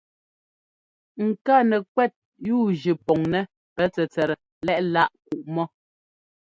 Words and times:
Ŋká 1.27 1.55
nɛkwɛt 1.69 2.13
yúujʉ 2.47 2.91
pɔŋnɛ́ 3.05 3.49
pɛ 3.75 3.83
tsɛtsɛt 3.93 4.29
lɛ́ꞌláꞌ 4.65 5.13
kuꞌmɔ. 5.25 5.63